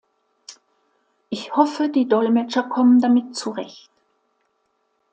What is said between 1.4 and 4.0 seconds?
hoffe, die Dolmetscher kommen damit zurecht.